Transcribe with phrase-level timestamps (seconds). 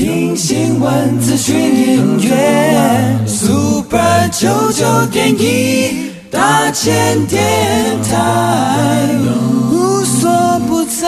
[0.00, 7.38] 听新闻、资讯、音乐，Super 九九点一，大千电
[8.04, 9.10] 台，
[9.70, 11.06] 无所不在。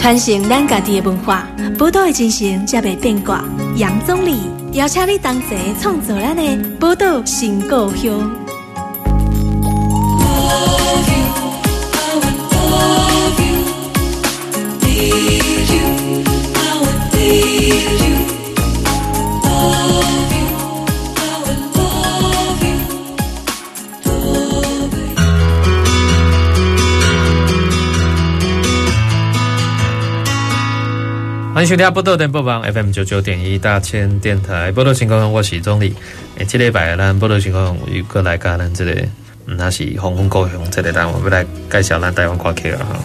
[0.00, 1.46] 传承咱家己的文化，
[1.78, 3.44] 宝岛的精神才袂变卦。
[3.76, 4.40] 杨总理
[4.72, 6.42] 邀请你同齐创作咱的
[6.80, 8.45] 宝岛新故乡。
[31.56, 35.94] 欢迎收听《波多电播网》FM 九九点一大千电台，波多情况，我是总理。
[36.36, 38.90] 诶，这礼拜咱宝岛新故乡又过来跟咱这个，
[39.46, 42.98] 嗯，那是红红高雄这个单，我们来介绍咱台湾歌曲了哈。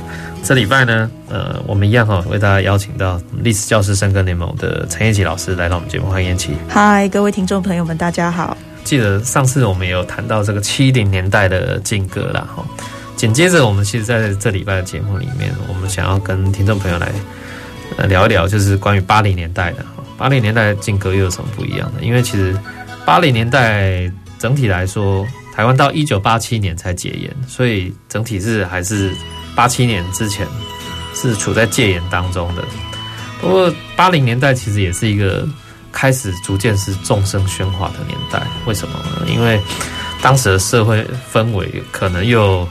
[0.43, 6.51] 这礼拜呢，呃，我们一样哈，为大家邀请到历史教师深耕联盟的陈彦琪老师来到我们节目，欢迎彦琪。
[6.67, 8.57] 嗨，各位听众朋友们，大家好。
[8.83, 12.65] 记得上次我们有谈到这个七零年代的劲歌啦哈，
[13.15, 17.09] 紧接着我们其实在这礼拜的节目里面，我们想要跟听众朋友来。
[17.97, 19.85] 呃，聊一聊就是关于八零年代的。
[20.17, 22.03] 八零年代的禁歌又有什么不一样的？
[22.03, 22.55] 因为其实
[23.03, 29.11] 八零年代整体来说，台湾到一九八七年才解严，所以整体是还是
[29.55, 30.47] 八七年之前
[31.15, 32.63] 是处在戒严当中的。
[33.41, 35.47] 不过八零年代其实也是一个
[35.91, 38.43] 开始逐渐是众声喧哗的年代。
[38.67, 39.25] 为什么呢？
[39.27, 39.59] 因为
[40.21, 41.03] 当时的社会
[41.33, 42.67] 氛围可能又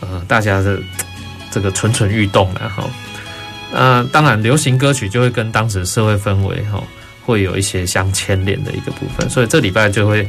[0.00, 0.78] 呃，大家的
[1.50, 2.88] 这个蠢蠢欲动然后。
[3.72, 6.82] 呃，当然，流行歌曲就会跟当时社会氛围哈，
[7.24, 9.28] 会有一些相牵连的一个部分。
[9.30, 10.28] 所以这礼拜就会，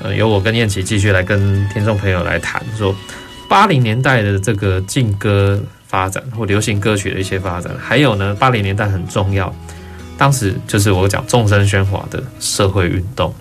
[0.00, 2.94] 呃，由我跟燕琪继续来跟听众朋友来谈说，
[3.48, 9.52] 八零年代的这个劲歌发展或流行歌曲的一些发展，还有呢，八零年代很重要，
[10.16, 13.34] 当时就是我讲众声喧哗的社会运动，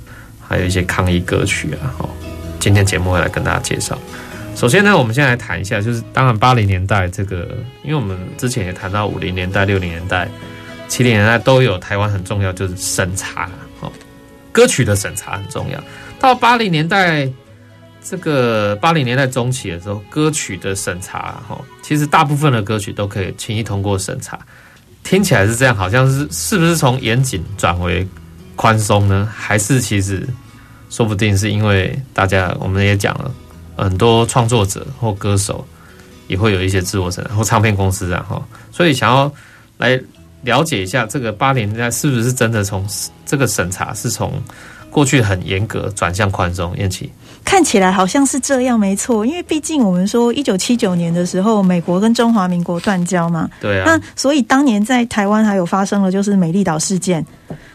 [0.47, 2.09] 还有一些抗议歌曲啊，哈，
[2.59, 3.95] 今天节目会来跟大家介绍。
[4.55, 10.29] 首先呢，我们先来谈一下，就是当然八零年代这个，因为我们之前也谈到五零年代、六零年代、
[10.87, 13.49] 七零年代都有台湾很重要，就是审查，
[13.81, 13.91] 哦，
[14.53, 15.83] 歌曲的审查很重要。
[16.19, 17.29] 到八零年代，
[18.01, 24.39] 这个八零年代中期的时候，歌曲的审查，哈，其实大部分的歌曲都可以轻易通过审查。
[25.03, 28.07] 听起来是这样，好像是是不是从严谨转为
[28.55, 29.29] 宽松呢？
[29.35, 30.25] 还是其实
[30.89, 33.29] 说不定是因为大家我们也讲了。
[33.75, 35.65] 很多创作者或歌手
[36.27, 38.41] 也会有一些自我审查，或唱片公司啊，哈，
[38.71, 39.31] 所以想要
[39.77, 39.99] 来
[40.41, 42.87] 了解一下这个八零年代是不是真的从
[43.25, 44.41] 这个审查是从
[44.89, 46.75] 过去很严格转向宽松？
[46.77, 47.11] 燕琪
[47.45, 57.25] 看起来好像是这样，没错，因为毕竟我们说一九七九年的时候，美国跟中华民国断交嘛，对啊，那所以当年在台湾还有发生了就是美丽岛事件。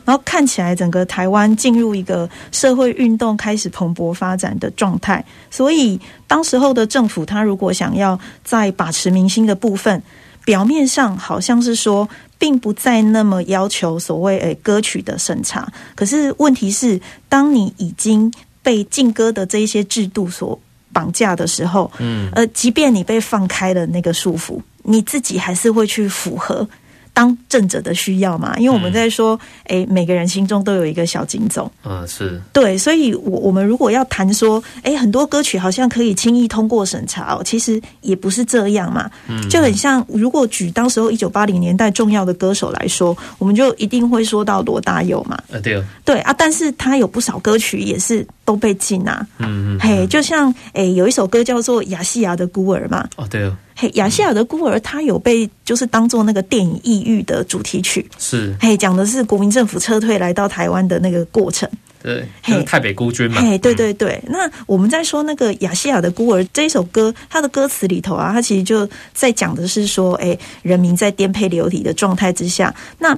[0.03, 10.03] 然后看起来整个台湾进入一个社会运动开始蓬勃发展的状态，所以当时候的政府，他如果想要在把持民心的部分，
[10.44, 18.32] 表面上好像是说，并不再那么要求所谓诶歌曲的审查，可是问题是，当你已经
[18.62, 20.59] 被禁歌的这一些制度所
[20.93, 26.69] 绑架的时候，嗯，呃，即便你被放开了那个束缚，你自己还是会去符合。
[27.12, 32.41] 当政者的需要嘛，因为我们在说，哎、嗯，每个人心中都有一个小警总，嗯，是。
[32.53, 53.56] 对，所以，我我们如果要谈说，哎，很多歌曲好像可以轻易通过审查哦，其实也不是这样嘛，嗯，就很像，如果举当时候一九八零年代重要的歌手来说，我们就一定会说到罗大佑嘛，啊，对，对啊，但是他有不少歌曲也是都被禁啊，嗯嗯，嘿，就像，诶，有一首歌叫做《亚细亚的孤儿》嘛，哦，对哦。
[53.76, 61.70] 嘿，亚细亚的孤儿，它有被就是当做那个电影《抑郁》的主题曲，是嘿，讲的是国民政府撤退来到台湾的那个过程。
[62.02, 63.40] 对，就是太北孤军嘛。
[63.40, 64.20] 嘿，对对对。
[64.26, 73.16] 嗯、那我们在说那个亚细亚的孤儿这一首歌，它的歌词里头啊，它其实就在讲的是说，哎，人民在颠沛流离的状态之下，那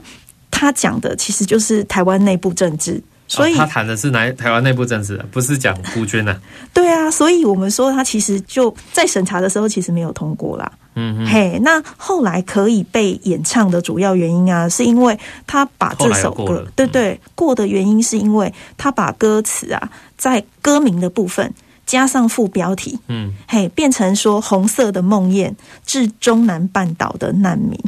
[0.51, 3.03] 他讲的其实就是台湾内部政治。
[3.37, 6.39] 所以、哦、他谈的是台台湾内部政治，不是讲孤军啊？
[6.75, 10.71] 对啊，所以我们说他其实就在审查的时候其实没有通过啦。
[10.95, 21.51] 嗯哼，嘿，那后来可以被演唱的主要原因啊，是因为他把这首歌，对对，过的原因是因为他把歌词啊，在歌名的部分
[21.85, 25.53] 加上副标题，嗯，嘿，变成说红色的梦魇
[25.85, 27.79] 致中南半岛的难民，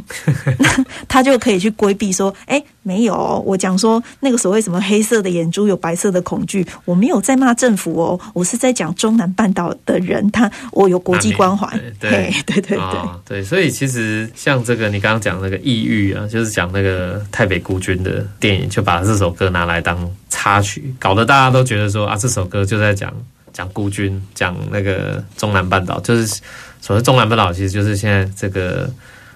[0.59, 11.67] 那 他就可以去规避说，哎、欸，没有、哦，我讲说那个所谓什么黑色的眼珠有白色的恐惧，我没有在骂政府哦，我是在讲中南半岛的人，他我有国际关怀，
[11.99, 19.97] 对对对对对、哦、对，所以其实像这个你刚刚讲那个异域啊，就是讲那个台北孤军的电影，就把这首歌拿来当
[20.29, 23.11] 插曲，搞得大家都觉得说啊，这首歌就在讲。
[23.55, 26.41] 讲孤军，讲那个中南半岛，就是
[26.81, 28.89] 所谓中南半岛，其实就是现在这个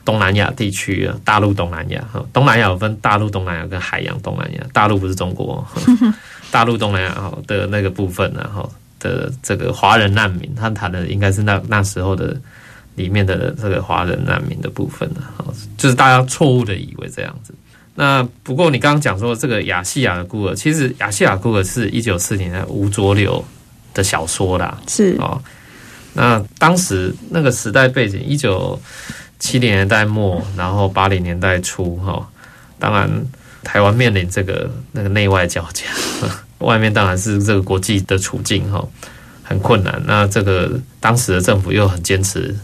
[0.04, 2.22] 东南亚地区啊，大陆东南亚哈。
[2.34, 5.66] 东南亚有分大陆东南亚跟海洋东南亚，大陆不是中国，
[6.52, 8.70] 大陆东南亚的那个部分，然后
[9.00, 12.36] 的这个华人难民，他谈的应该是那那时候的
[12.96, 15.24] 里面的这个华人难民的部分呢，
[15.78, 17.54] 就是大家错误的以为这样子。
[17.96, 23.44] 那不过你刚刚讲说这个亚细亚的孤儿，其实亚细亚孤儿是一九四零年吴浊流
[23.94, 25.42] 的小说啦，是哦。
[26.14, 28.80] 那当时那个时代背景，一九
[29.38, 32.28] 七零年代末，然后八零年代初，哈。
[32.80, 33.10] 当然，
[33.64, 35.86] 台湾面临这个那个内外交加，
[36.60, 38.86] 外面当然是这个国际的处境，哈，
[39.44, 40.02] 很困难。
[40.06, 42.56] 那这个当时的政府又很坚持，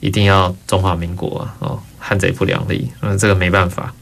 [0.00, 3.92] 一定要中华民国啊，哦，汉贼不两立，嗯，这个没办法。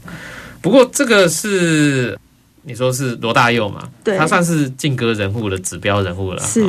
[0.61, 2.19] 不过这个是。
[2.63, 3.89] 你说是罗大佑嘛？
[4.03, 6.41] 对，他算是劲歌人物的指标人物了。
[6.43, 6.61] 是。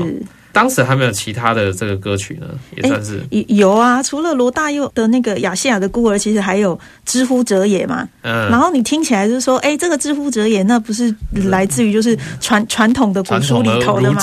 [0.53, 4.03] 当时还没有其他的这个歌曲呢，也算是、欸、有啊。
[4.03, 8.07] 除了罗大佑的那个亚细亚的孤儿，其实还有《知乎者也》嘛。
[8.23, 8.51] 嗯。
[8.51, 14.21] 然后你听起来就是说，哎、欸，这个《之乎者也》那不是来自于就是传传统的古书里头的嘛？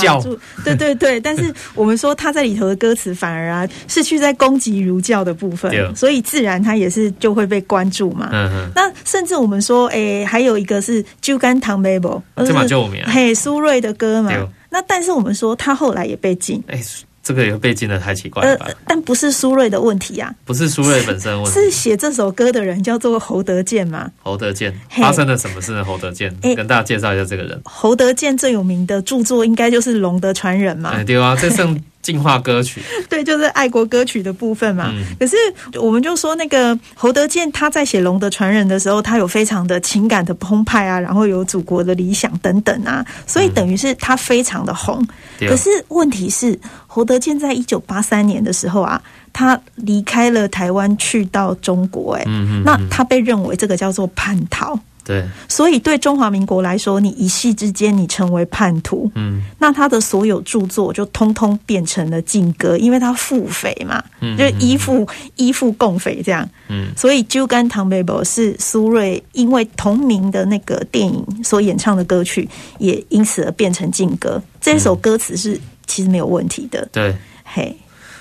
[0.63, 1.19] 对对对。
[1.19, 8.29] 但是我们说他在里头的歌词反而啊是去在攻击儒教的部分，所以自然他也是就会被关注嘛。
[8.31, 8.69] 嗯嗯。
[8.75, 13.01] 那甚至我们说，哎、欸，还有一个是《酒干倘卖无》，这蛮著名。
[13.05, 14.31] 嘿，苏芮的歌嘛。
[14.77, 16.79] 那但是我们说他后来也被禁，哎，
[17.23, 18.67] 这个也被禁的太奇怪了吧？
[18.69, 24.11] 呃，但不是苏芮的问题啊，不是苏芮本身的问题，是写这首歌的人叫做侯德健嘛？
[24.21, 25.83] 侯德健发生了什么事呢？
[25.83, 27.59] 侯德健，跟大家介绍一下这个人。
[27.65, 31.03] 侯德健最有名的著作应该就是《龙的传人》嘛？
[31.03, 31.81] 对啊，这剩。
[32.01, 34.91] 净化歌曲， 对，就是爱国歌曲的部分嘛。
[34.93, 35.35] 嗯、可是
[35.79, 45.05] 我们就说那个侯德健他在写《龙的传人》的时候，他有非常的情感的澎湃啊，然后有祖国的理想等等啊，所以等于是他非常的红。
[45.39, 49.01] 嗯、可是问题是，侯德健在一九八三年的时候啊，
[49.33, 54.79] 他离开了台湾去到中国，欸，哎、嗯，那他被认为这个叫做叛逃。
[55.07, 65.07] 对，所以对中华民国来说，你一夕之间你成为叛徒，嗯，那他的所有著作就通通变成了禁歌，因为他腹诽嘛，嗯，就依附
[65.37, 74.41] 依附共匪这样，嗯，所以《酒干唐伯伯》是苏芮因为同名的那个电影所演唱的歌曲，也因此而变成禁歌。
[74.59, 77.15] 这首歌词是其实没有问题的，对，
[77.45, 77.73] 嘿，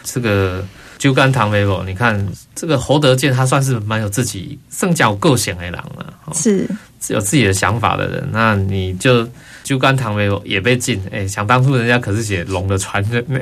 [0.04, 0.64] 这个。
[0.98, 6.68] 酒干倘卖无，你看这个侯德健，他算是蛮有自己胜较够险的人了，是
[7.08, 8.28] 有自己的想法的人。
[8.32, 9.28] 那你就
[9.62, 13.40] 酒干倘卖无也被禁，哎、欸，想当初人家可是写《龙的传人》呢，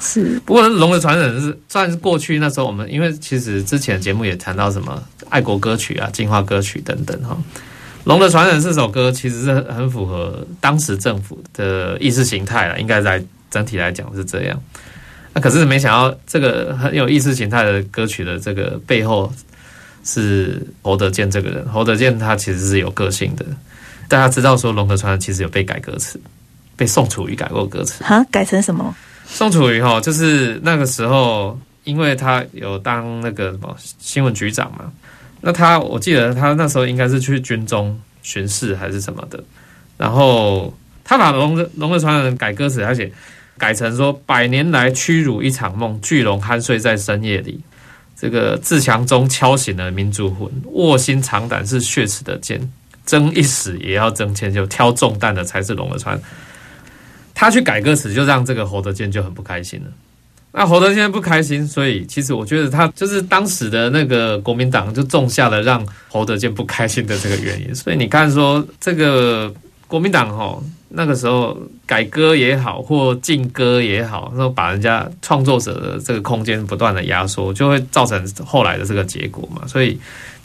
[0.00, 0.40] 是。
[0.46, 7.36] 不过《龙的传人》是算是过去那时候我们，因为其实之前节目也谈到什么爱国歌曲啊、进化歌曲等等哈，
[8.04, 14.58] 《龙的传人》这首歌其实是很符合当时政府的意识形态了，应该在整体来讲是这样。
[15.36, 19.32] 那可是没想到，这个很有意识形态的歌曲的这个背后
[20.04, 21.68] 是侯德健这个人。
[21.68, 23.44] 侯德健他其实是有个性的。
[24.06, 26.20] 大家知道说《龙的传人》其实有被改歌词，
[26.76, 28.04] 被宋楚瑜改过歌词。
[28.04, 28.94] 哈，改成什么？
[29.26, 34.84] 宋楚瑜哈，就是那个时候，因为他有当那个什么新闻局长嘛。
[35.40, 39.42] 那他我记得他那时候应该是去军中巡视还是什么的。
[39.98, 40.72] 然后
[41.02, 43.10] 他把《龙的龙的传人》改歌词，而且。
[43.58, 47.60] 改成说：百年来屈辱一场梦，巨龙酣睡在深夜里。
[48.16, 52.72] 这个自强中敲醒了民族魂，卧薪尝胆是血齿的剑，
[53.04, 56.18] 争一死也要争千秋，挑重担的才是龙的传。
[57.34, 59.86] 他去改歌词，就让这个侯德健就很不开心了。
[60.52, 67.74] 那侯德健不开心，所以其实我觉得他就是当时的那个国民党就种下了让侯德健不开心的这个原因。
[67.74, 69.52] 所以你看说这个
[69.94, 70.60] 国民党哈。
[70.96, 79.62] 那个时候改歌也好，或禁歌也好，那把人家创作者的这个空间不断的压缩，就会造成后来的这个结果嘛。
[79.68, 79.96] 所以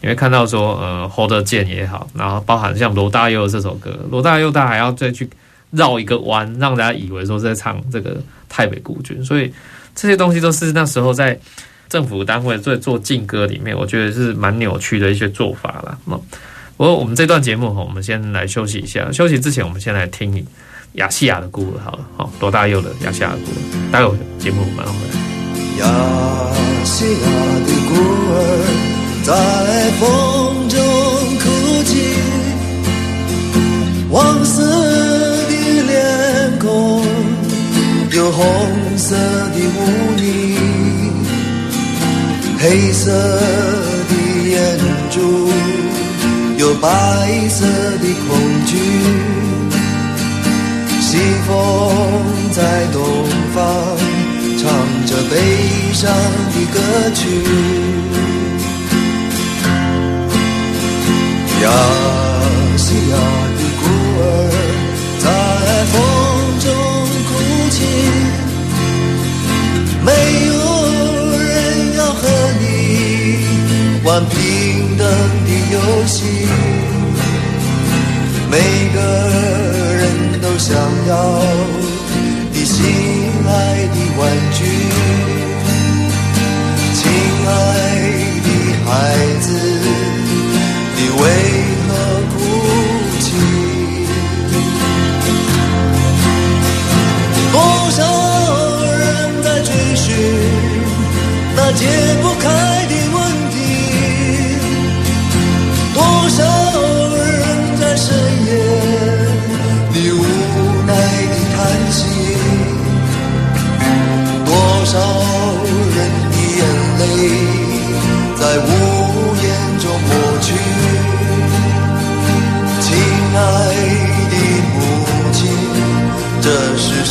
[0.01, 5.27] 你会看到说，呃，侯德健也好，然后包含像罗大佑这首歌，罗大佑他还要再去
[5.71, 8.15] 绕一个弯，让大家以为说是在唱这个
[8.47, 9.23] 泰北孤军。
[9.25, 9.51] 所以
[9.95, 11.39] 这些东西都是那时候在
[11.87, 15.97] 政府单位在做禁歌里面，我觉得是蛮扭曲的一些做法啦。
[16.79, 19.11] 不过我们这段节目哈，我们先来休息一下。
[19.11, 20.47] 休息之前，我们先来听
[20.93, 25.15] 亚细亚的孤儿好了，好罗大佑的亚细亚的孤儿，待会节目马上回来。
[25.79, 25.85] 亚
[26.85, 27.27] 细亚
[27.67, 27.95] 的孤
[28.31, 28.33] 儿
[29.25, 30.79] 在风中
[31.41, 31.43] 哭
[31.83, 31.91] 泣，
[34.09, 34.63] 黄色
[35.49, 35.51] 的
[35.85, 37.03] 脸孔
[38.15, 40.55] 有红色的污泥，
[42.57, 44.13] 黑色的
[44.47, 44.79] 眼
[45.11, 45.19] 珠
[46.59, 46.89] 有白
[47.47, 48.75] 色的恐惧，
[50.99, 51.55] 西风
[52.51, 53.01] 在东
[53.55, 53.63] 方。
[54.61, 54.69] 唱
[55.05, 55.33] 着悲
[55.93, 56.11] 伤
[56.51, 56.77] 的歌
[57.15, 57.21] 曲，
[61.63, 61.65] 亚
[62.75, 63.15] 细亚
[63.55, 63.81] 的孤
[64.19, 64.21] 儿
[65.17, 65.25] 在
[65.85, 65.95] 风
[66.59, 66.67] 中
[67.29, 67.31] 哭
[67.71, 67.77] 泣，
[70.03, 70.07] 没
[70.47, 70.51] 有
[71.39, 71.47] 人
[71.95, 72.19] 要和
[72.59, 72.61] 你
[74.03, 74.35] 玩平
[74.97, 75.07] 等
[75.71, 76.23] 游戏，
[78.49, 78.57] 每
[78.93, 78.99] 个
[79.97, 80.75] 人都想
[81.07, 81.11] 要
[82.51, 82.77] 你心。
[83.51, 83.51] 爱
[83.87, 84.21] 的玩
[84.53, 84.59] 具，
[86.93, 87.01] 亲
[87.47, 87.49] 爱
[88.45, 88.47] 的
[88.85, 88.87] 孩
[89.41, 89.47] 子，
[90.95, 91.21] 你为
[91.87, 91.89] 何
[92.29, 92.35] 哭
[93.21, 93.27] 泣？
[97.51, 97.55] 多
[97.89, 97.99] 少
[98.99, 99.01] 人
[99.43, 100.05] 在追寻
[101.55, 101.81] 那解
[102.21, 102.45] 不开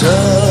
[0.00, 0.47] 这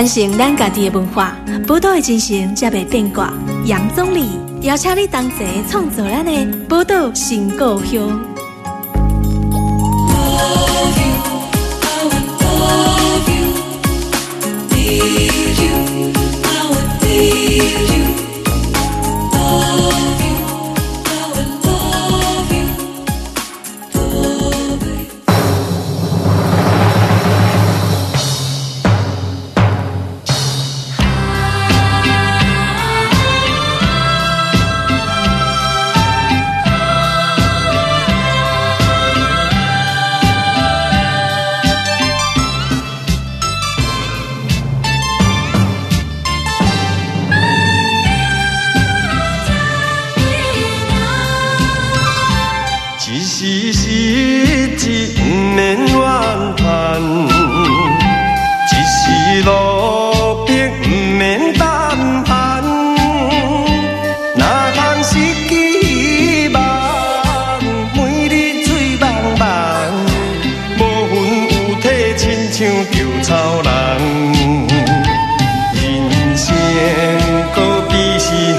[0.00, 1.36] 传承咱家己的文化，
[1.68, 3.34] 宝岛的精神才袂变卦。
[3.66, 4.30] 杨总理
[4.62, 8.29] 邀请你同齐创作咱的宝岛新故乡。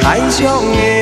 [0.01, 1.00] 海上的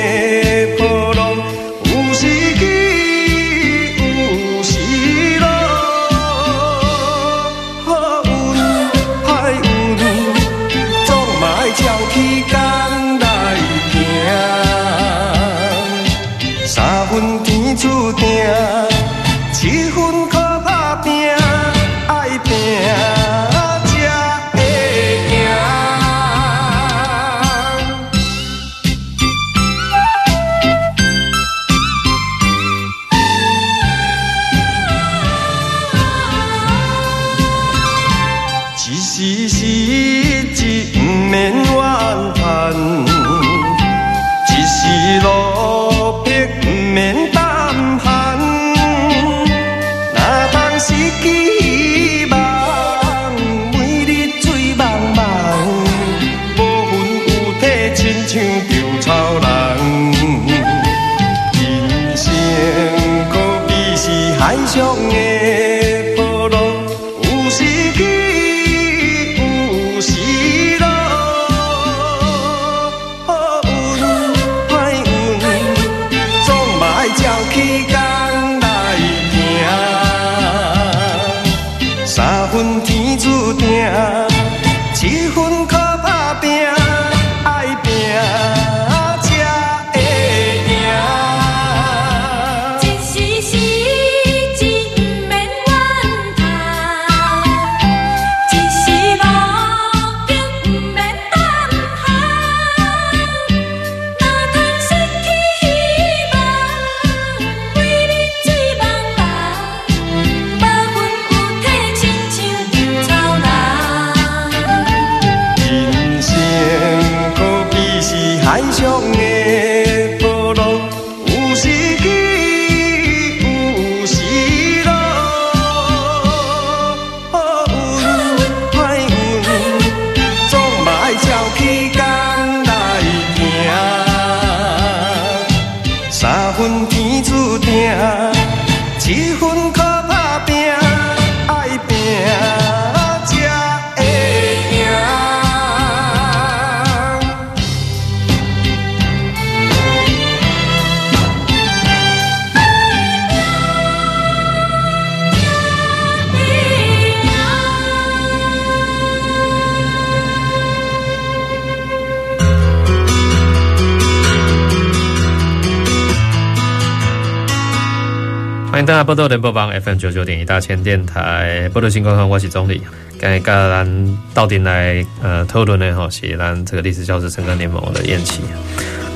[169.09, 172.79] 波多联播帮 FM 九九点一大千电台波多新观看我是宗澧，
[173.19, 178.43] 刚才跟咱到底来呃讨论的吼是咱这个历史教师诚耕联盟的燕琪，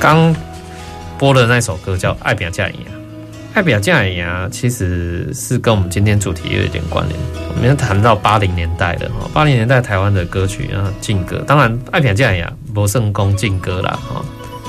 [0.00, 0.34] 刚
[1.16, 2.78] 播的那首歌叫《爱拼才会赢》，
[3.54, 7.16] 爱拼才会赢其实是跟我们今天主题有一点关联。
[7.54, 14.24] 我们要谈到八零年代的哈，八零年代台湾的歌曲啊，劲歌，当然爱拼才会赢不胜功劲歌啦哈。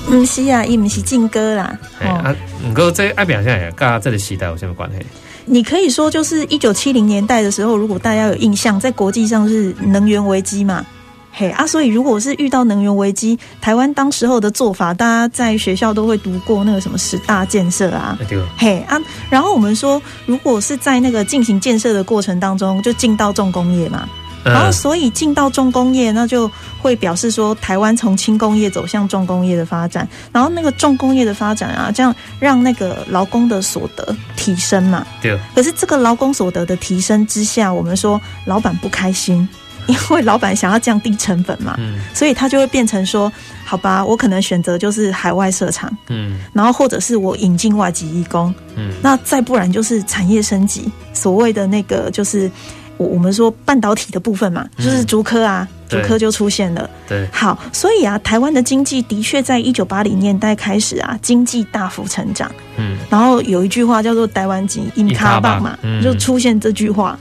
[0.05, 1.77] 不是啊，伊不是劲歌啦。
[2.01, 4.97] 哦、啊，不过这爱拼才会赢跟这个时代有什么关系？
[5.45, 10.85] 你可以说，就是一九七零年代的时候，如果大家有印象，在国际上是能源危机嘛，
[11.31, 24.07] 嘿啊，所以如果是遇到能源危机，台湾当时候的做法，大家在学校都会读过那个什么十大建设啊，对，嘿啊，然后我们说，如果是在那个进行建设的过程当中，就进到重工业嘛。
[24.45, 26.49] 然后所以进到重工业，那就
[26.81, 35.05] 会表示说台湾从轻工业走向重工业的发展，然后那个重工业的发展啊，这样让那个劳工的所得提升嘛。
[35.21, 35.38] 对。
[35.53, 39.47] 可是这个劳工所得的提升之下，我们说老板不开心。
[39.88, 43.31] 因为老板想要降低成本嘛，嗯，所以他就会变成说，
[43.63, 52.49] 好吧，我可能选择就是海外设厂，嗯，然后或者是我引进外籍义工，嗯，那再不然就是产业升级，所谓的那个就是
[52.97, 67.17] 我我们说半导体的部分嘛，就是竹科啊，竹科就出现了，对，好，所以啊，台湾的经济的确在一九八零年代开始啊，经济大幅成长，嗯，然后有一句话叫做“台湾经英卡棒”嘛，就出现这句话。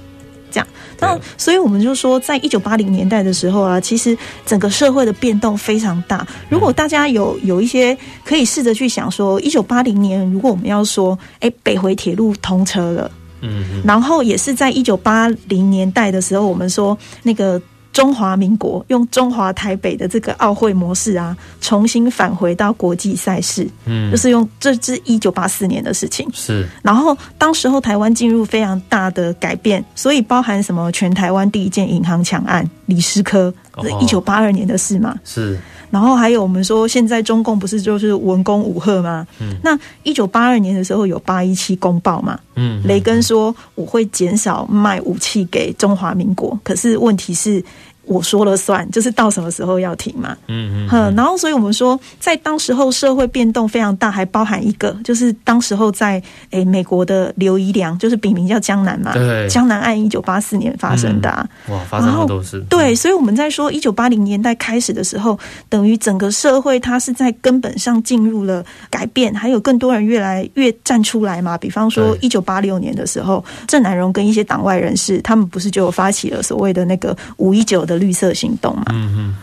[0.50, 0.68] 这样，
[1.00, 6.24] 那所以我们就说，在一九八零年代的时候啊，其实整个社会的变动非常大。
[6.48, 13.10] 如果大家有有一些可以试着去想说，一九八零年，如果我们要说，哎，北回铁路通车了，
[13.44, 17.61] 嗯，然后也是在一九八零年代的时候，我们说那个。
[17.94, 26.68] 中华民国用中华台北的这个奥会模式啊，重新返回到国际赛事，嗯，就是用这是一九八四年的事情，是。
[26.83, 35.57] 然后当时候台湾进入非常大的改变，所以包含什么全台湾第一件银行抢案，李师科，是一九八二年的事嘛，是。
[35.94, 39.24] 然后还有我们说，现在中共不是就是文攻武赫吗？
[39.38, 47.64] 嗯，那一九八二年的时候有八一七公报嘛，嗯，雷根说我会减少卖武器给中华民国，可是问题是。
[48.06, 50.36] 我说了算，就是到什么时候要停嘛。
[50.48, 51.14] 嗯嗯，嗯。
[51.14, 59.12] 然后，所以我们说，在当时候社会变动非常大，还包含一个，就是当时候在诶美国的刘宜良，就是笔名叫江南嘛。
[59.14, 59.48] 对。
[59.48, 61.48] 江南案一九八四年发生的啊。
[61.68, 62.60] 哇，发生的都是。
[62.68, 65.38] 对，所以我们在说一九八零年代开始的时候，
[65.70, 71.56] 等于整个社会它是在根本上进入了改变，还有更多人越来越站出来嘛。
[71.56, 77.93] 比方说一九八六年的时候，郑南荣跟一些党外人士，他们不是就发起了所谓的那个五一九的。
[77.96, 78.85] 绿色行动嘛，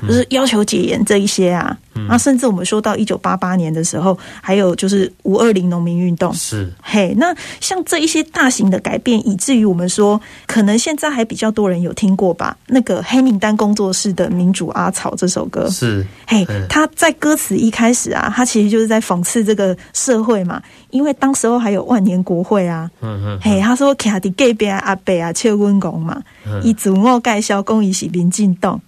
[0.07, 6.71] 就是要求解严这一些啊，那甚至我们说到一九八八年的时候，还有就是五二零农民运动，是。
[6.81, 12.57] 嘿，那像这一些大型的改变，以至于我们说，可能现在还比较多人有听过吧？
[12.67, 26.21] 那个黑名单工作室的《民主阿草》这首歌，是嘿，他在歌词一开始啊，他其实就是在讽刺这个社会嘛，因为当时候还有万年国会啊，嗯嗯，嘿，他说卡迪盖边阿伯啊，切温公嘛，
[26.63, 28.79] 以自我介绍公益是民进党。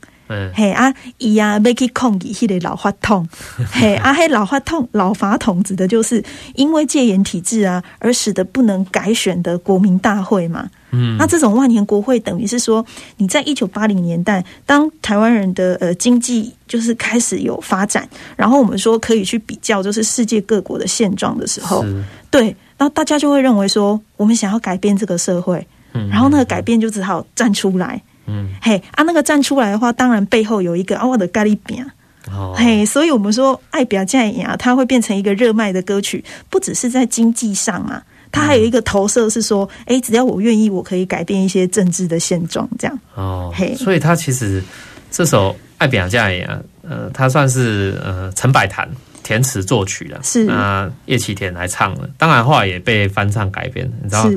[0.53, 3.27] 嘿啊，伊啊要去抗议迄个老法统，
[3.71, 6.23] 嘿啊，迄老法统老法统指的就是
[6.55, 10.69] 因为戒严体制啊，而使得不能改选的国民大会嘛。
[10.91, 12.86] 嗯，那这种万年国会等于是说，
[13.17, 21.83] 你在一九八零年代，当台湾人的呃经济就是开始有发展，然后我们说可以去比较，就是世界各国的现状的时候，
[22.29, 25.67] 对，然后大家就会认为说，我们想要改变这个社会，
[26.12, 28.01] 然后那个改变就只好站出来。
[28.25, 31.86] 嗯，嘿啊，那个站出来的话，当然背后有一个啊，我的咖喱饼，
[32.31, 44.63] 哦，嘿，所以我们说爱表这样啊，它会变成一个热卖的歌曲，不只是在经济上嘛，它还有一个投射是说，哎、嗯，只要我愿意，我可以改变一些政治的现状，这样哦，嘿，所以它其实
[45.12, 48.89] 这首爱表这样啊，呃，它算是呃陈百潭
[49.21, 50.47] 填词作曲的，是。
[50.47, 54.29] 啊，叶启田来唱的，当然话也被翻唱改编，你知道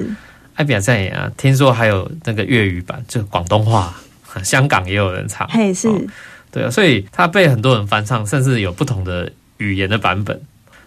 [0.56, 0.58] 吗？
[0.58, 3.94] 爱拼才会赢，听说还有那个粤语版，就广东话，
[4.42, 5.46] 香港也有人唱。
[5.48, 5.88] 嘿，是，
[6.50, 10.40] 对啊，所以它被很多人翻唱，甚至有不同的语言的版本。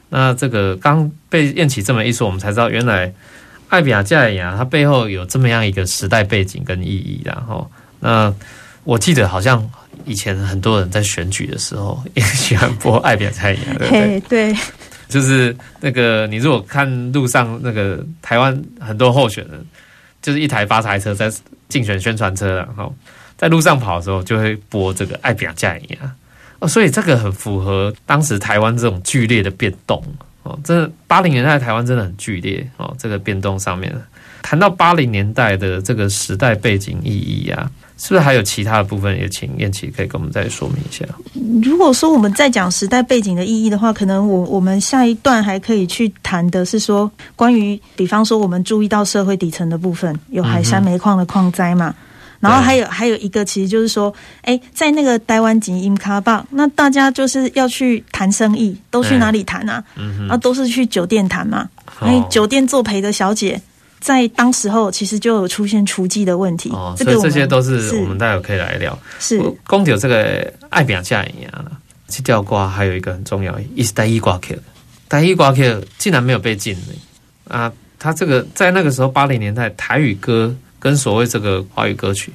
[0.10, 3.13] 那这个刚被燕琪这么一说，我们才知道原来
[3.67, 7.21] 爱拼才会赢，它背后有这么样一个时代背景跟意义。
[7.23, 8.34] 然后，那
[8.84, 9.69] 我记得好像
[10.05, 14.19] 以前很多人在选举的时候也喜欢播爱拼才会赢，对不对？
[14.21, 14.55] 对。
[15.10, 19.65] 就是那个，你如果看路上那个台湾很多候选人，
[20.22, 21.30] 就是一台发财车在
[21.67, 22.95] 竞选宣传车，然后
[23.36, 25.98] 在路上跑的时候就会播这个爱拼才会赢
[26.60, 30.04] 哦，所以这个很符合当时台湾这种剧烈的变动
[30.43, 33.91] 哦，真的八零年代台湾真的很剧烈哦，这个变动上面
[34.41, 37.69] 谈到八零年代的这个时代背景意义啊。
[38.01, 39.13] 是不是还有其他的部分？
[39.19, 41.05] 也请燕琪可以跟我们再说明一下。
[41.62, 51.95] 如果说我们在讲时代背景的意义的话，可能我我们下一段还可以去谈的是说，关于比方说我们注意到社会底层的部分，有海山煤矿的矿灾嘛，嗯、
[52.39, 59.83] 然后还有还有一个，其实就是说，哎，在那个台湾籍 m 卡棒，那大家就是要去谈生意，都去哪里谈啊？
[59.97, 61.67] 嗯，那都是去酒店谈嘛，
[61.99, 63.62] 哎、哦，酒店作陪的小姐。
[63.99, 66.69] 在当时候，其实就有出现雏妓的问题。
[66.71, 68.97] 哦，所以这些都是我们待会可以来聊。
[69.19, 71.71] 是，讲到这个爱拼才会赢了，
[72.07, 74.57] 这条歌还有一个很重要，也是台语歌曲。
[75.09, 76.77] 台语歌曲竟然没有被禁
[77.47, 77.71] 啊！
[77.97, 82.31] 他这个在那个时候八零年代，台语歌跟所谓这个华语歌曲，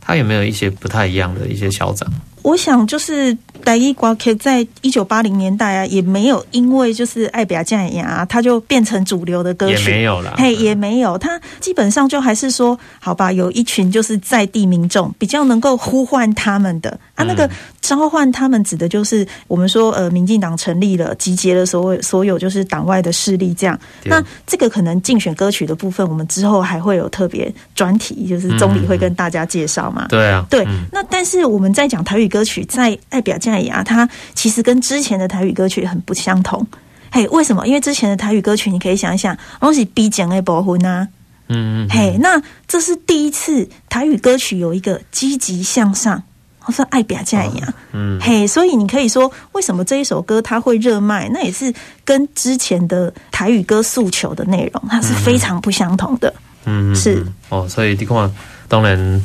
[0.00, 2.06] 它有没有一些不太一样的一些小长？
[2.46, 11.18] 我想就是台语歌曲在一九八零年代啊，也没有因为就是爱拼才会赢，它就变成主流的歌曲，也没有了，嘿，也没有。
[11.18, 23.76] 它基本上就还是说，好吧，有一群就是在地民众比较能够呼唤他们的啊，那个召唤他们指的就是我们说呃，民进党成立了，集结了所有所有就是党外的势力这样。
[24.04, 30.06] 那这个可能竞选歌曲的部分，我们之后还会有特别专题，就是总理会跟大家介绍嘛。
[30.08, 30.64] 对啊，对。
[30.92, 32.35] 那但是我们在讲台语歌。
[32.36, 36.66] 歌曲在爱拼才会赢，它其实跟之前的台语歌曲很不相同。
[37.10, 37.66] 嘿，为什么？
[37.66, 41.08] 因为之前的台语歌曲，你可以想一想，东西逼奖的部分啊。
[41.48, 41.88] 嗯嗯。
[41.88, 46.22] 嘿，那这是第一次台语歌曲有一个积极向上，
[46.66, 47.62] 我说爱拼才会赢。
[47.92, 48.20] 嗯。
[48.20, 51.30] 嘿，所以你可以说，为什么这一首歌它会热卖？
[51.32, 51.72] 那也是
[52.04, 56.34] 跟之前的台语歌诉求的内容，它是非常不相同的。
[56.66, 57.24] 嗯，是。
[57.48, 58.30] 哦，所以你看，
[58.68, 59.24] 当然。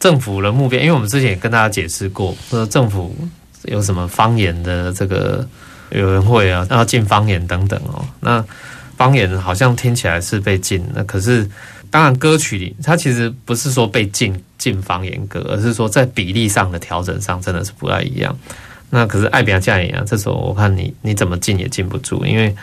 [0.00, 3.16] 政府的目标，因为我们之前也跟大家解释过，说政府
[3.64, 5.46] 有什么方言的这个
[5.90, 8.04] 委员会啊，要禁方言等等哦。
[8.20, 8.44] 那
[8.96, 11.48] 方言好像听起来是被禁，那可是
[11.90, 18.36] 当然歌曲里它其实不是说被禁禁方言歌，而是说在比例上的调整上真的是不太一样。
[18.90, 22.54] 那可是爱拼才会赢，这时候我看你你怎么禁也禁不住，因为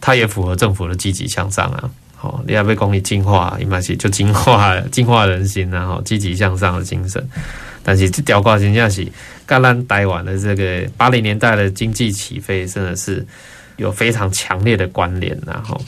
[0.00, 1.90] 它也符合政府的积极向上啊。
[2.22, 7.22] 哦，你要被公益净化，伊嘛是就进化进化人心，然后积极向上的精神。
[7.82, 9.04] 但是这条歌真正是
[9.44, 13.26] 跟咱台湾的这个八零年代的经济起飞，真的是
[13.76, 15.36] 有非常强烈的关联。
[15.44, 15.80] 然后，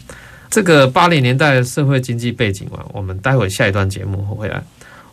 [0.51, 4.61] 这个八零年代的社会经济背景啊，我们待会下一段节目会来，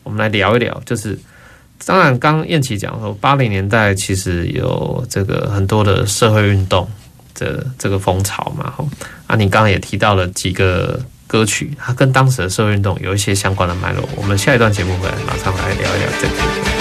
[0.01, 0.81] 我们来聊一聊。
[0.83, 1.15] 就是
[1.85, 6.89] 当然，刚燕琪讲说，八零年代其实有这个很多的社会运动。
[7.43, 8.87] 的这个风潮嘛，吼
[9.27, 14.07] 啊，你刚刚也提到了几个歌曲，它跟当时的社会运动有一些相关的脉络。
[14.15, 16.80] 我们下一段节目回来，马上来聊一聊这个。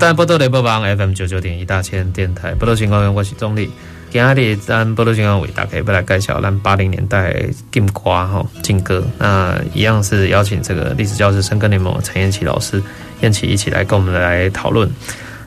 [0.00, 3.68] 欢迎大家波多联播网 FM 九九点一大千电台波多情况，我是宗澧。
[4.08, 12.82] 今日咱波多情况为大家要来介绍咱八零年代禁歌哈禁歌，那一样是邀请这个历史教师深耕联盟陈燕琪老师
[13.20, 14.90] 燕琪一起来跟我们来讨论。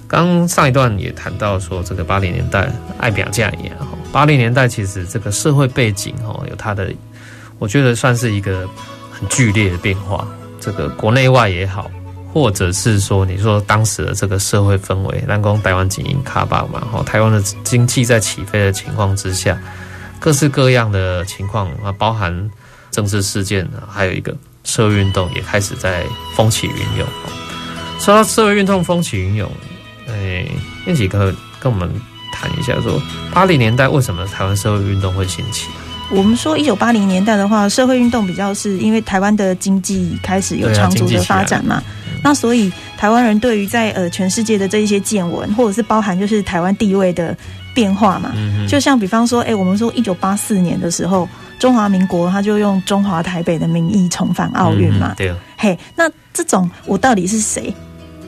[0.07, 6.93] 刚上一段也谈到说，这个八零年代爱拼才艺哈，八零年代其实这个社会背景哈有它的，
[7.57, 8.69] 我觉得算是一个
[9.11, 10.27] 很剧烈的变化，
[10.59, 11.89] 这个国内外也好。
[12.33, 19.55] 或者是说，你说当时的这个社会氛围，南宫台湾经营卡巴嘛，哈，台湾的经济在起飞的情况之下，
[20.19, 22.49] 各式各样的情况啊，包含
[22.89, 26.03] 政治事件，还有一个社会运动也开始在
[26.35, 27.07] 风起云涌。
[27.99, 29.51] 说到社会运动风起云涌，
[30.07, 30.47] 哎，
[30.87, 31.87] 彦启可跟我们
[32.33, 35.67] 谈一下說，说八零年代为什么台湾社会运动会兴起？
[36.09, 41.81] 我们说一九八零年代的话，社会运动比较是因为台湾的经济开始有长足的发展嘛。
[42.23, 47.35] 那所以台湾人对于在呃全世界的这一些见闻，或者是包含就是台湾地位的
[47.75, 48.31] 变化嘛，
[48.67, 51.27] 就像比方说，哎，我们说一九八四年的时候，
[51.59, 57.73] 中华民国他就用中华台北的名义重返奥运嘛，对，嘿，那这种我到底是谁？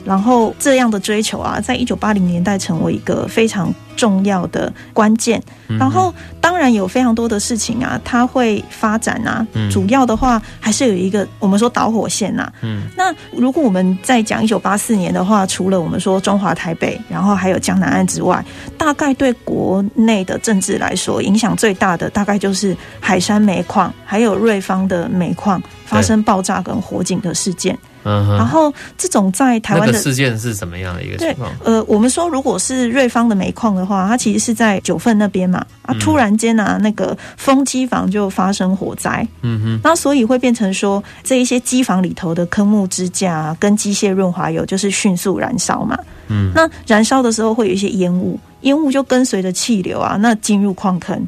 [0.04, 5.42] 然后这样的追求啊，在一九八零年代成为一个非常重要的关键。
[5.78, 9.44] 然后当然有非常多的事情啊，它会发展啊。
[9.68, 12.52] 主要的话还是有一个我们说导火线呐。
[12.62, 12.82] 嗯。
[12.96, 18.44] 那如果我们在讲一九八四年的话，除了我们说中华台北，然后还有江南岸之外，
[18.78, 27.76] 大概对国内的政治来说影响最大的，大概就是海山煤矿还有瑞芳的煤矿发生爆炸跟火警的事件。
[28.08, 31.50] 嗯，然后这种在台湾的事件是什么样的一个情况？
[31.64, 45.96] 对，呃，我们说如果是瑞芳的煤矿的话，它其实是在九份那边嘛，啊，突然间啊，那个风机房就发生火灾，嗯哼，那所以会变成说这一些机房里头的坑木支架跟机械润滑油就是迅速燃烧嘛，
[46.28, 51.26] 嗯，那燃烧的时候会有一些烟雾，烟雾就跟随着气流啊，那进入矿坑。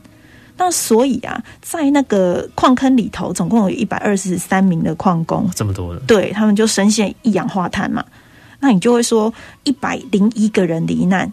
[0.61, 8.05] 那所以啊，在那个矿坑里头，总共有一百二十三名的矿工，这么多人，对，他们就深陷一氧化碳嘛。
[8.59, 9.33] 那你就会说，
[9.63, 11.33] 一百零一个人罹难，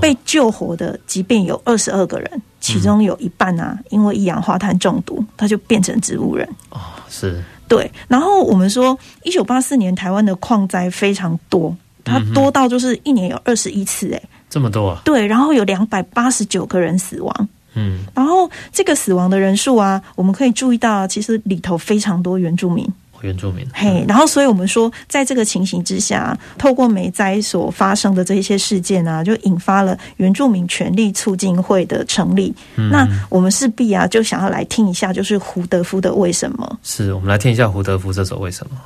[0.00, 6.48] 被救活的，即便有二十二个人，其中有一半啊，因为一氧化碳中毒，他就变成植物人。
[6.70, 7.90] 哦，是，对。
[8.08, 15.02] 然后我们说，一九八四年台湾的矿灾非常多，它多到就是一年有二十一次，哎，这么多啊？
[15.04, 17.48] 对，然后有两百八十九个人死亡。
[17.74, 22.86] 嗯，然后这个死亡的人数啊，我们可以注意到，其实里头非常多原住民，
[23.22, 23.66] 原住民。
[23.72, 32.54] 嘿，然后所以我们说，在这个情形之下，透过梅灾所发生的这一些事件啊，就引发了原住民权利促进会的成立。
[32.76, 36.78] 嗯、那我们势必啊，就想要来听一下，就是胡德夫的《为什么》。
[36.88, 38.76] 是，我们来听一下胡德夫这首《为什么》。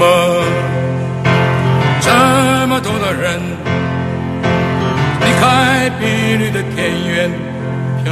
[0.00, 0.06] 么，
[2.00, 2.10] 这
[2.68, 3.38] 么多的人
[5.20, 6.06] 离开碧
[6.38, 7.30] 绿的田园，
[8.02, 8.10] 飘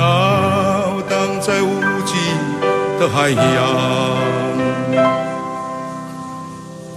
[1.09, 2.14] 荡在无际
[3.01, 3.39] 的海洋。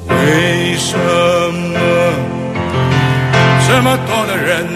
[0.10, 1.80] 为什么
[3.66, 4.68] 这么多的人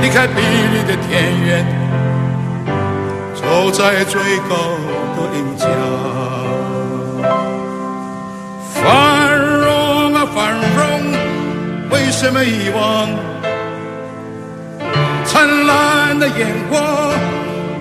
[0.00, 0.40] 离开碧
[0.72, 1.66] 绿的田园，
[3.34, 4.56] 走在最高
[5.14, 5.66] 的领角？
[12.16, 13.10] 为什么遗忘
[15.26, 16.82] 灿烂的眼光，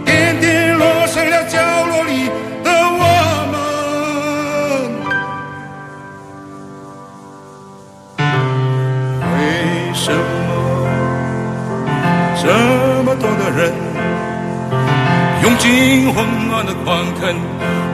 [0.04, 2.30] 点点落下了角落里
[2.62, 2.70] 的
[3.00, 3.04] 我
[3.54, 3.56] 们？
[9.32, 9.34] 为
[9.94, 10.20] 什么
[12.36, 12.44] 这
[13.04, 13.72] 么多的人
[15.44, 17.34] 用尽混乱的狂啃，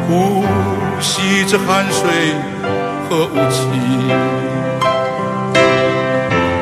[0.08, 0.44] 呼
[1.00, 2.02] 吸着汗水
[3.08, 3.60] 和雾气？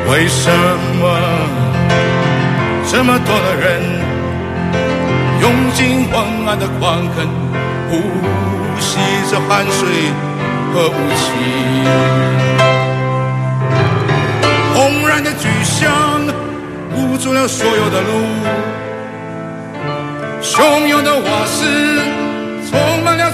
[0.09, 0.49] 为什
[0.99, 1.05] 么
[2.91, 3.79] 这么多的人
[5.39, 7.29] 涌进昏暗的矿坑，
[7.89, 8.01] 呼
[8.79, 8.97] 吸
[9.29, 9.87] 着汗水
[10.73, 11.25] 和雾气？
[14.73, 15.93] 轰然的巨响
[16.95, 18.11] 捂住了所有的路，
[20.41, 22.01] 汹涌的瓦斯
[22.67, 23.31] 充满了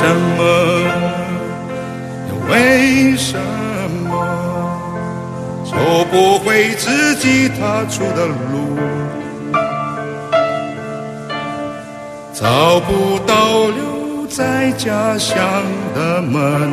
[0.00, 0.42] 什么？
[2.48, 4.08] 为什么
[5.62, 5.76] 走
[6.10, 8.78] 不回自己踏出的路？
[12.32, 15.36] 找不到留在家乡
[15.94, 16.70] 的门。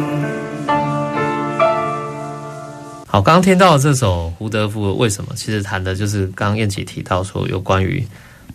[3.07, 8.07] 好，刚刚听到这首胡德夫为什么，其实谈的就是刚刚燕琪提到说，有关于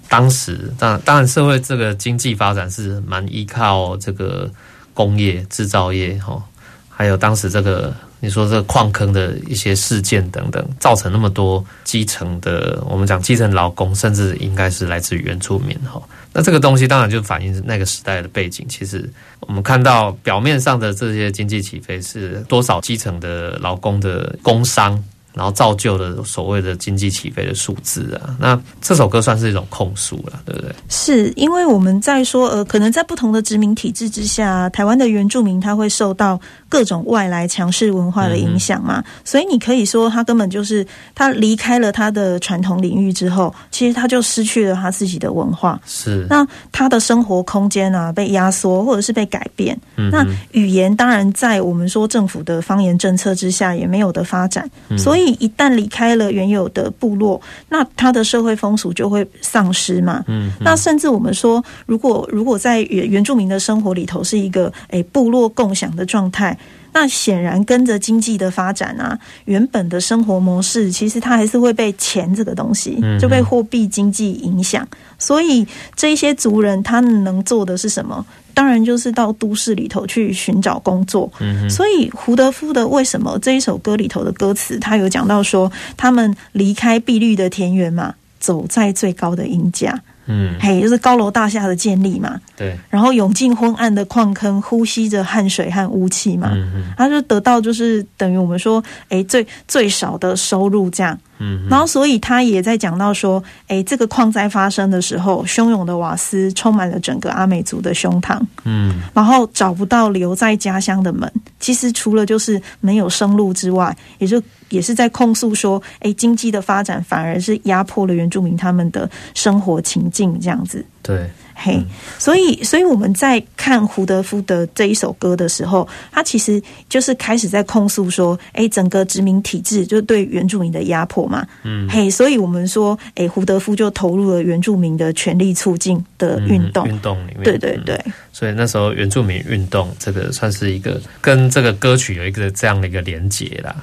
[0.08, 4.50] 当时，当当然社会这个经济发展是蛮依靠这个
[4.94, 6.42] 工业制造业哈，
[6.88, 7.94] 还有当时这个。
[8.24, 16.00] 你说这个矿坑的一些事件等等，造成那么多基层的，我们讲基层劳工，甚至应该是来自于原住民哈。
[16.32, 18.64] 那这个东西当然就反映那个时代的背景。
[18.68, 25.02] 其实我们看到表面上的这些经济起飞，是多少基层的劳工的工伤。
[25.34, 30.70] 然后造就了所谓的经济起飞的数字啊，那这首歌算是一种控诉了，对不对？
[30.88, 46.26] 是因为我们在说，呃，可能在不同的殖民体制之下，台湾的原住民他会受到各种外来强势文化的影响嘛，嗯、所以你可以说他根本就是他离开了他的传统领域之后，其实他就失去了他自己的文化，是。
[46.28, 55.21] 那他的生活空间啊被压缩或者是被改变，嗯、那语言当然在我们说政府的方言政策之下也没有的发展，嗯、所以。
[55.26, 60.22] 一旦离开了原有的部落，那他的社会风俗就会丧失嘛。
[60.26, 66.56] 嗯，那甚至我们说，如果如果在原原住民的生活里头是一个诶、欸、部落共享的状态，
[66.92, 74.86] 那显然跟着经济的发展啊，原本的生活模式其实它还是会被钱这个东西就被货币经济影响。
[75.18, 75.66] 所以
[75.96, 78.24] 这一些族人他能做的是什么？
[78.54, 101.18] 当然就是到都市里头去寻找工作，嗯，所以胡德夫的为什么这一首歌里头的歌词，他有讲到说，他们离开碧绿的田园嘛，走在最高的音架，嗯，嘿，就是高楼大厦的建立嘛，对，然后涌进昏暗的矿坑，呼吸着汗水和污气嘛，嗯嗯，他就得到就是等于我们说，哎，最最少的收入这样。
[101.42, 108.40] 嗯，然后所以他也在讲到说，哎，这个矿灾发生的时候，汹涌的瓦斯充满了整个阿美族的胸膛。
[108.64, 120.84] 嗯，然后找不到留在家乡的门，其实除了就是没有生路之外，也就也是在控诉说，哎，经济的发展反而是压迫了原住民他们的生活情境，这样子。
[121.02, 121.28] 对。
[121.64, 121.80] 嘿，
[122.18, 131.46] 所以，所以我们在看胡德夫的这一首歌的时候，他其实就是开始在控诉说，哎，整个殖民体制就对原住民的压迫嘛。
[131.62, 137.96] 嗯，嘿，所以我们说，哎，胡德夫就投入了原住民的权力促进的运动，运动里面，对对对。
[138.32, 143.76] 所以那时候原住民运动这个算是一个跟这个歌曲有一个这样的一个连结啦。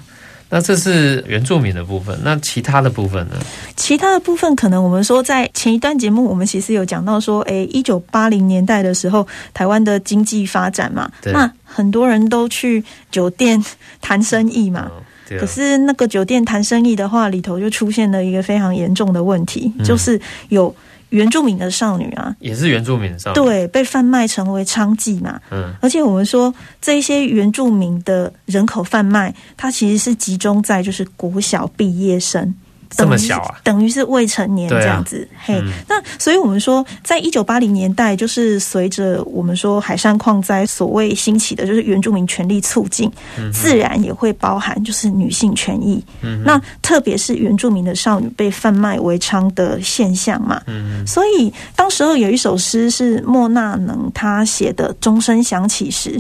[0.50, 3.36] 那这是原住民的部分，那其他的部分呢？
[3.76, 13.64] 其他的部分可能我们说，在前一段节目，我们其实有讲到说，诶，一九八零年代的时候，台湾的经济发展嘛，那很多人都去酒店
[14.02, 14.90] 谈生意嘛。
[14.90, 20.20] 哦，可是那个酒店谈生意的话，里头就出现了一个非常严重的问题，嗯，就是
[20.50, 20.76] 有。
[21.10, 25.40] 原住民的少女啊，也是原住民的少女，对，被贩卖成为娼妓嘛。
[25.52, 32.54] 嗯，而且我们说这一些原住民的人口贩卖，它其实是集中在就是国小毕业生。
[32.90, 35.56] 这么小啊，等于是未成年这样子，啊、嘿。
[35.60, 46.04] 嗯、那所以我们说，在一九八零年代，就是随着我们说海上矿灾所谓兴起的，就是原住民权利促进，嗯、自然也会包含就是女性权益。
[46.22, 50.62] 嗯，那特别是原住民的少女被贩卖为娼的现象嘛。
[50.66, 56.12] 嗯，所以当时候有一首诗是莫那能他写的《钟声响起时》，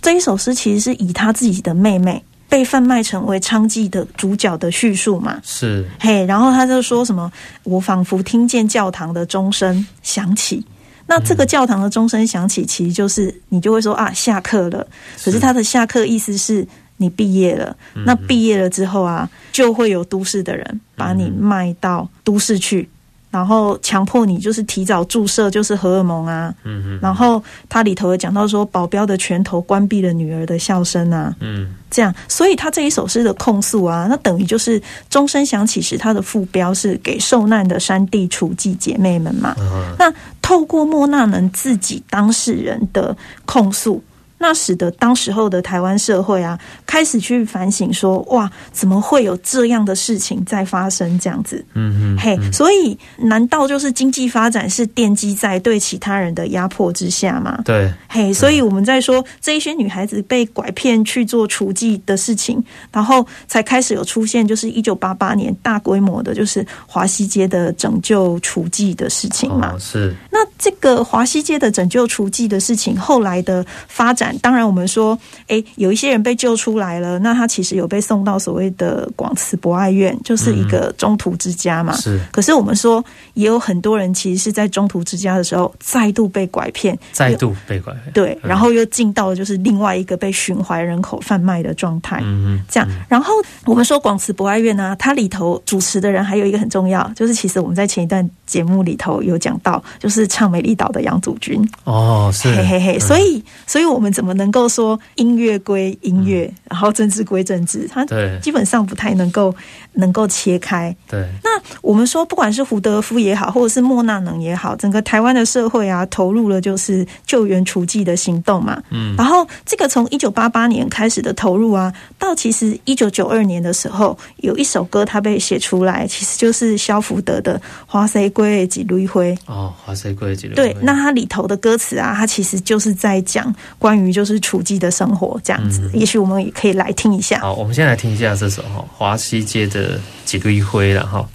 [0.00, 2.22] 这一首诗其实是以他自己的妹妹。
[2.56, 7.30] 被贩卖成为娼妓的主角的叙述嘛，是嘿，然后他就说什么，
[7.64, 10.64] 我仿佛听见教堂的钟声响起。
[11.06, 14.86] 那这个教堂的钟声响起，其实就是你就会说啊，下课了。
[15.22, 17.76] 可是他的下课意思是你毕业了。
[18.06, 22.88] 那毕业了之后啊，就会有都市的人把你卖到都市去。
[23.36, 34.80] 然后强迫你就是提早注射就是荷尔蒙啊，嗯嗯，然后它里头有讲到说保镖的拳头关闭了女儿的笑声啊，嗯，这样，所以他这一首诗的控诉啊，那等于就是
[35.10, 39.54] 钟声响起时，他的副标是给受难的山地处妓姐妹们嘛，
[39.98, 40.10] 那
[40.40, 43.14] 透过莫那能自己当事人的
[43.44, 44.02] 控诉。
[44.38, 51.18] 那使得当时候的台湾社会啊，开始去反省说，哇，怎么会有这样的事情在发生？
[51.18, 57.62] 这样子，嗯嗯，嘿，所以难道就是经济发展是奠基在对其他人的压迫之下吗？
[57.64, 62.62] 对，嘿，所以我们在说这一些女孩子被拐骗去做厨妓的事情，
[62.92, 69.72] 然后才开始有出现，就是一九八八年大规模的，就是华西街的拯救厨妓的事情嘛。
[69.72, 70.14] 哦，是。
[70.30, 74.25] 那这个华西街的拯救厨妓的事情，后来的发展。
[74.40, 75.18] 当然，我们说，
[75.48, 81.92] 诶，有一些人被救出来了，那他其实有被送到所谓的广慈博爱院，就是一个中途之家嘛。
[81.96, 82.20] 是。
[82.32, 83.04] 可是我们说，
[83.34, 88.12] 也有很多人其实是在中途之家的时候，再度被拐骗，再度被拐骗。
[88.12, 92.20] 对，然后又进到了就是另外一个被循环人口贩卖的状态。
[92.22, 92.64] 嗯嗯。
[92.68, 101.66] 这样，然后我们说广慈博爱院呢，它里头主持的人还有一个很重要，就是其实我们在前一段节目里头有讲到，就是唱《美丽岛》的杨祖君。
[101.84, 102.54] 哦，是。
[102.54, 107.86] 嘿嘿嘿，所以，所以我们怎么能够说音乐归音乐，嗯、然后政治归政治？
[107.86, 108.02] 他
[108.40, 109.54] 基本上不太能够
[109.96, 110.94] 能够切开。
[111.08, 111.50] 对，那
[111.82, 118.82] 我们说，不管是胡德夫也好，或者是莫纳能也好，整个台湾的社会啊，投入了就是救援雏妓的行动嘛。
[118.90, 129.20] 嗯，然后这个从一九八八年开始的投入啊，到其实一九九二年的时候，有一首歌它被写出来，其实就是萧福德的《花西归的一缕花》。
[129.46, 130.54] 哦，《花西归的一缕花》。
[130.54, 134.40] 对，那它里头的歌词啊，它其实就是在讲关于就是。
[134.46, 137.40] 雏妓的生活这样子，嗯、也许我们也可以来听一下。
[137.40, 139.85] 好，我们先来听一下这首哈华西街的
[140.32, 141.28] 一缕花了哈。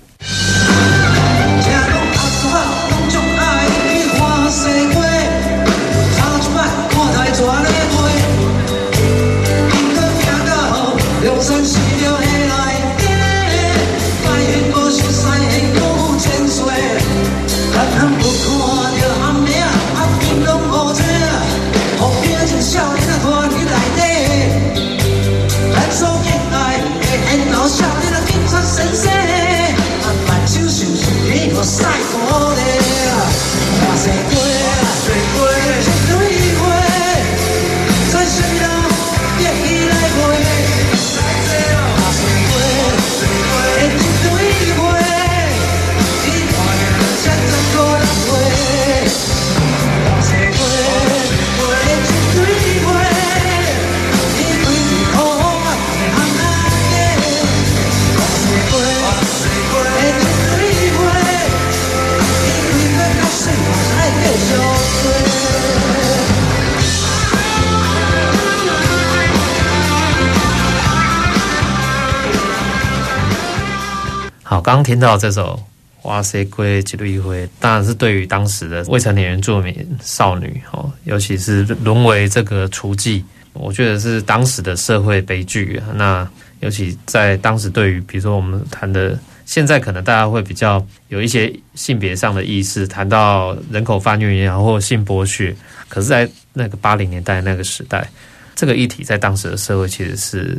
[74.60, 75.58] 刚刚听到这首
[76.02, 83.24] 《花西归一缕花》，当然是对于当时的未成年原住民少女，哦，尤其是沦为这个雏妓，
[83.54, 85.94] 我觉得是当时的社会悲剧啊。
[85.96, 86.28] 那
[86.60, 95.56] 尤其在当时，对于比如说我们谈的，现在可能大家会比较有一些性别上的意识，谈到人口贩运也好，或性剥削，
[95.88, 98.10] 可是，在那个八零年代那个时代，
[98.56, 100.58] 这个议题在当时的社会其实是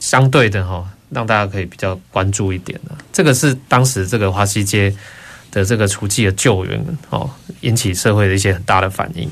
[0.00, 0.84] 相对的，哈。
[1.10, 4.94] 让大家可以比较关注一点的，这个是当时这个华西街
[5.50, 7.28] 的这个雏妓的救援哦，
[7.62, 9.28] 引起社会的一些很大的反应。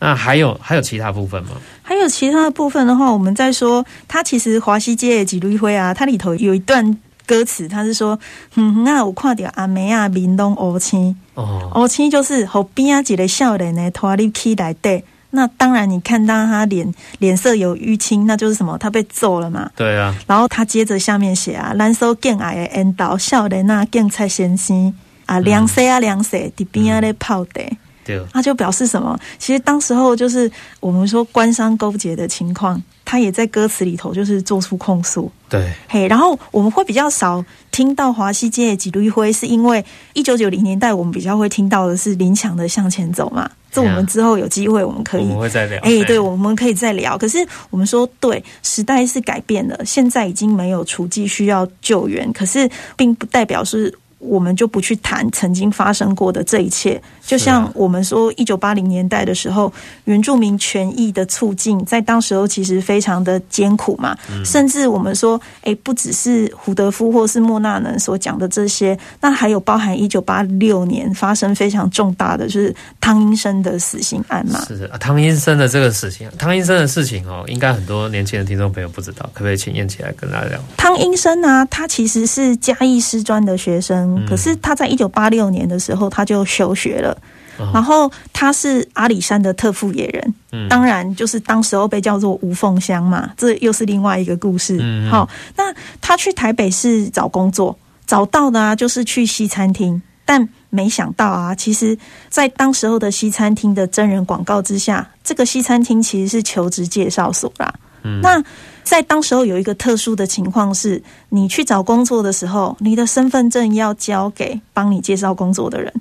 [0.00, 1.50] 那还有还有其他部分吗？
[1.82, 8.18] 还有其他的部分的话，我们在说，它其实华西街的一缕花啊，它里头有一段歌词，它是说，
[8.56, 15.02] 嗯，那我看到阿妹啊，面拢乌青哦，乌青就是后边啊一个少年呢，拖你起来对。
[15.34, 18.78] 那当然，你看到他脸脸色有淤青，那就是什么？
[18.78, 19.68] 他被揍了嘛？
[19.74, 20.14] 对啊。
[20.28, 24.94] 然后他接着下面写啊，蓝手更矮的引导少年那更菜先生
[25.26, 27.62] 啊，凉色啊凉色，底边啊咧泡的。
[28.04, 28.24] 对。
[28.32, 29.18] 他就表示什么？
[29.38, 35.30] 其实当时候就是我们说官商勾结的情况，他也在歌词里头就是做出控诉。
[35.48, 35.72] 对。
[35.88, 43.50] 嘿，然后我们会比较少听到华西街的一缕灰，是因为一九九零年代我们比较会听到的是林强的向前走嘛。
[43.74, 45.80] 这我们之后有机会，我们可以，我们会再聊。
[45.80, 47.18] 哎，对，我们可以再聊。
[47.18, 53.92] 可是我们说，对，时代是改变了，现在已经没有厨技需要救援，可是并不代表是
[54.24, 57.00] 我们就不去谈曾经发生过的这一切。
[57.22, 59.72] 就像我们说，一九八零年代的时候，
[60.04, 64.16] 原住民权益的促进，在当时候其实非常的艰苦嘛。
[64.44, 74.62] 甚至我们说，诶，不只是胡德夫或是莫纳能所讲的这些，那还有包含一九八六年发生非常重大的，就是汤英生的死刑案嘛。
[74.66, 80.60] 是的，汤英生的这个死刑，汤英生的事情哦，应该很多年轻的听众朋友不知道，可不可以请燕姐来跟大家聊？
[80.76, 87.16] 汤英生呢，他其实是嘉义师专的学生，嗯、可是他在一九八六年的时候他就休学了。
[87.56, 94.76] 哦、然后他是阿里山的特富野人，嗯，当然就是当时候被叫做吴凤香嘛，这又是另外一个故事。
[94.80, 101.96] 嗯，好，那他去台北市找工作，找到的啊就是去西餐厅，但没想到啊，其实，
[102.28, 107.72] 在当时候的西餐厅的真人广告之下，这个西餐厅其实是求职介绍所啦。
[108.02, 108.42] 嗯，那
[108.84, 115.92] 在当时候有一个特殊的情况是，你去找工作的时候，你的身份证要交给帮你介绍工作的人。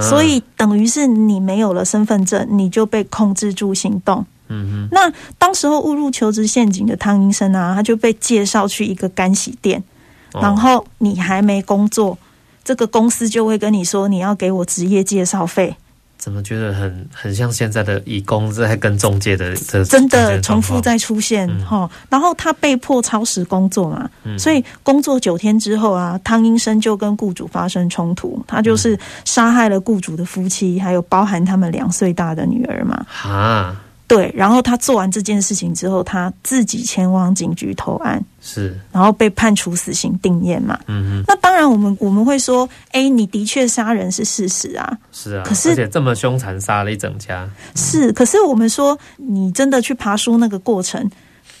[0.00, 4.24] 所以等于是你没有了身份证，你就被控制住行动。
[4.48, 4.88] 嗯哼。
[4.90, 9.84] 那当时候误入求职陷阱的汤医生啊，他就被介绍去一个干洗店，
[10.32, 12.16] 然后你还没工作，
[12.64, 15.76] 这个公司就会跟你说，你要给我职业介绍费。
[16.16, 21.90] 怎么觉得很很像现在的以工在跟中介的这真的重复在出现哈、嗯？
[22.08, 33.04] 然后他被迫超时工作嘛，嗯、所以工作九天之后啊，汤英生就跟雇主发生冲突，他就是杀害了雇主的夫妻，还有包含他们两岁大的女儿嘛。
[33.06, 33.76] 哈。
[34.06, 40.78] 对，然后他做完这件事情之后，他自己前往警局投案，是，然后被判处死刑定谳嘛。
[40.86, 41.24] 嗯嗯。
[41.26, 44.98] 那当然，我们我们会说，哎，你的确杀人是事实啊。
[45.10, 45.42] 是啊。
[45.44, 47.48] 可是，而且这么凶残，杀了一整家。
[47.74, 51.10] 是，可是我们说，你真的去爬书那个过程，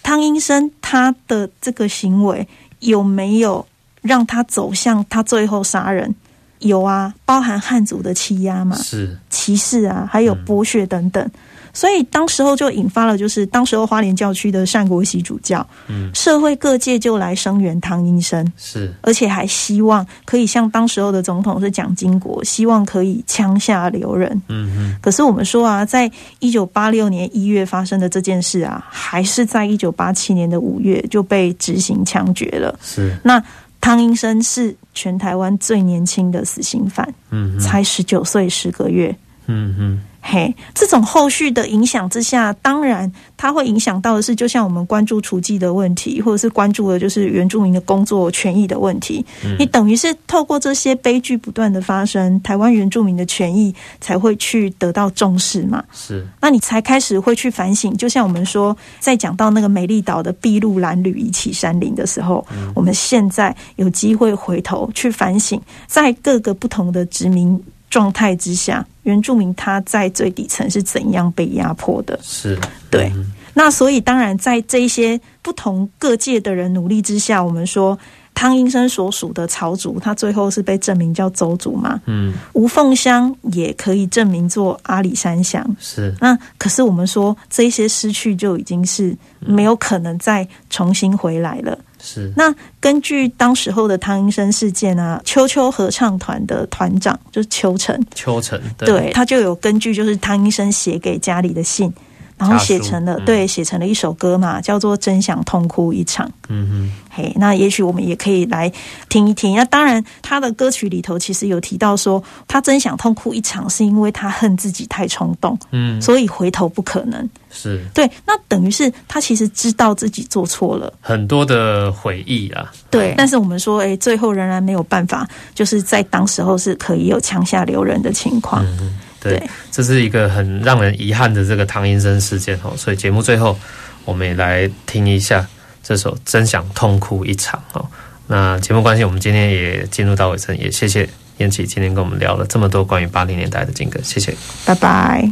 [0.02, 2.46] 汤英生他的这个行为
[2.80, 3.66] 有没有
[4.02, 6.14] 让他走向他最后杀人？
[6.58, 11.24] 有啊，包含汉族的欺压嘛，是歧视啊，还有剥削等等。
[11.24, 11.32] 嗯
[11.74, 24.96] 所以当时候就引发了，就是当时候花莲教区的善国玺主教，嗯，社会各界就来声援汤英生，是，而且还希望可以像当时候的总统是蒋经国，希望可以枪下留人，嗯嗯。
[25.02, 33.16] 可是我们说啊，在一九八六年一月发生的这件事啊，还是在一九八七年的五月就被执行枪决了，是。
[33.24, 33.42] 那
[33.80, 39.14] 汤英生是全台湾最年轻的死刑犯，嗯，才十九岁十个月，
[39.46, 40.00] 嗯嗯。
[40.26, 49.22] 嘿，这种后续的影响之下，当然它会影响到的是，就像我们关注雏妓的问题，或者是关注的就是原住民的工作权益的问题。
[49.44, 55.84] 嗯、你等于是透过这些悲剧不断的发生，台湾原住民的权益才会去得到重视嘛？
[55.92, 57.94] 是，那你才开始会去反省。
[57.94, 67.62] 就像我们说，在讲到那个美丽岛的筚路蓝缕一起山林的时候，嗯、我们现在有机会回头去反省，在各个不同的殖民
[67.94, 72.18] 状态之下，原住民他在最底层是怎样被压迫的？
[72.24, 72.58] 是
[72.90, 73.12] 对。
[73.54, 77.96] 那所以当然，在这一些不同各界的人努力之下，我们说
[78.34, 82.00] 汤英生所属的朝族，他最后是被证明叫邹族嘛？
[82.06, 82.34] 嗯。
[82.54, 85.64] 吴凤香也可以证明做阿里山乡。
[85.78, 86.12] 是。
[86.20, 91.78] 那可是我们说，这些失去就已经是没有可能再重新回来了。
[92.04, 101.90] 是，那根据当时候的汤医生事件啊，秋秋合唱团的团长就是秋成，秋成对，对，他就有根据就是汤医生写给家里的信。
[102.36, 106.26] 然后写成了，对，写成了一首歌嘛，叫做《真想痛哭一场》。
[106.48, 108.70] 嗯哼，嘿，那也许我们也可以来
[109.08, 109.56] 听一听。
[109.56, 117.28] 那当然，他的歌曲里头其实有提到说，他真想痛哭一场，是因为他恨自己太冲动，嗯，所以回头不可能。
[117.50, 122.70] 是对，那等于是他其实知道自己做错了，很多的悔意啊。
[122.90, 128.64] 对，但是我们说，哎，最后仍然没有办法，就是在当时候是可以有枪下留人的情况。
[128.66, 128.98] 嗯
[129.30, 133.58] 对，这是一个很让人遗憾的这个唐英生事件哦，所以节目最后
[134.04, 135.46] 我们也来听一下
[135.82, 137.86] 这首《真想痛哭一场》哦。
[138.26, 141.08] 那节目关系，我们今天也进入到尾声，也谢谢
[141.38, 145.30] 燕琪今天跟我们聊了这么多关于八零年代的金歌，谢谢，拜拜。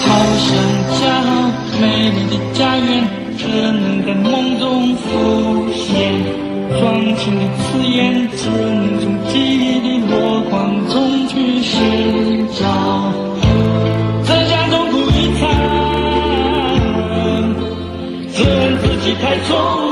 [0.00, 0.73] 好想
[7.04, 13.12] 双情的字眼，只能从记忆的落光中去寻找。
[14.22, 15.42] 只想痛苦一场，
[18.32, 19.83] 只恨自己太冲